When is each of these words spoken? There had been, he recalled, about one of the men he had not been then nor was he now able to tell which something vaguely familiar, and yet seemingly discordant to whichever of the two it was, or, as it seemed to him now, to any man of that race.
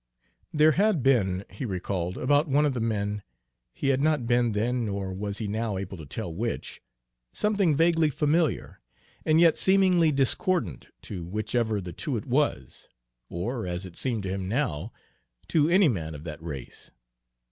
There 0.51 0.71
had 0.71 1.03
been, 1.03 1.45
he 1.51 1.63
recalled, 1.63 2.17
about 2.17 2.47
one 2.47 2.65
of 2.65 2.73
the 2.73 2.79
men 2.79 3.21
he 3.71 3.89
had 3.89 4.01
not 4.01 4.25
been 4.25 4.53
then 4.53 4.87
nor 4.87 5.13
was 5.13 5.37
he 5.37 5.47
now 5.47 5.77
able 5.77 5.95
to 5.95 6.07
tell 6.07 6.33
which 6.33 6.81
something 7.33 7.75
vaguely 7.75 8.09
familiar, 8.09 8.81
and 9.25 9.39
yet 9.39 9.59
seemingly 9.59 10.11
discordant 10.11 10.87
to 11.03 11.23
whichever 11.23 11.77
of 11.77 11.83
the 11.83 11.93
two 11.93 12.17
it 12.17 12.25
was, 12.25 12.89
or, 13.29 13.67
as 13.67 13.85
it 13.85 13.95
seemed 13.95 14.23
to 14.23 14.29
him 14.29 14.49
now, 14.49 14.91
to 15.49 15.69
any 15.69 15.87
man 15.87 16.15
of 16.15 16.23
that 16.23 16.41
race. 16.41 16.89